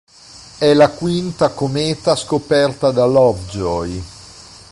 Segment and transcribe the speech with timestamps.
[0.57, 4.03] È la quinta cometa scoperta da Lovejoy.